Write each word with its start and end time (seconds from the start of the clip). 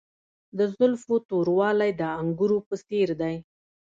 د 0.57 0.59
زلفو 0.75 1.15
توروالی 1.29 1.91
د 2.01 2.03
انګورو 2.21 2.57
په 2.67 2.75
څیر 2.87 3.09
دی. 3.21 3.35